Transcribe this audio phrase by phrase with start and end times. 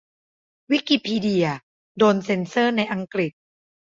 [0.71, 1.45] วิกิพีเดีย
[1.97, 3.31] โดนเซนเซอร์ในอังกฤษ